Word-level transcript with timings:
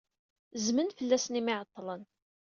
Zzmen 0.65 0.89
fell-asen 0.97 1.39
imi 1.39 1.51
ay 1.53 1.59
ɛeḍḍlen. 1.61 2.03